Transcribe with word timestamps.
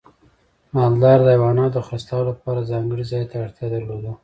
مالدار 0.75 1.19
د 1.23 1.27
حیواناتو 1.35 1.73
د 1.83 1.85
خرڅلاو 1.87 2.27
لپاره 2.29 2.67
ځانګړي 2.71 3.03
ځای 3.11 3.23
ته 3.29 3.35
اړتیا 3.45 3.67
درلوده. 3.71 4.11